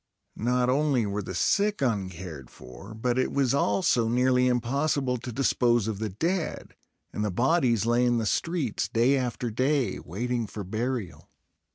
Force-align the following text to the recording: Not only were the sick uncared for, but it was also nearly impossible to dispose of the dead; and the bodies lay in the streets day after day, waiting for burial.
Not 0.41 0.67
only 0.67 1.05
were 1.05 1.21
the 1.21 1.35
sick 1.35 1.79
uncared 1.79 2.49
for, 2.49 2.95
but 2.95 3.19
it 3.19 3.31
was 3.31 3.53
also 3.53 4.07
nearly 4.07 4.47
impossible 4.47 5.17
to 5.17 5.31
dispose 5.31 5.87
of 5.87 5.99
the 5.99 6.09
dead; 6.09 6.75
and 7.13 7.23
the 7.23 7.29
bodies 7.29 7.85
lay 7.85 8.03
in 8.03 8.17
the 8.17 8.25
streets 8.25 8.87
day 8.89 9.15
after 9.15 9.51
day, 9.51 9.99
waiting 9.99 10.47
for 10.47 10.63
burial. 10.63 11.29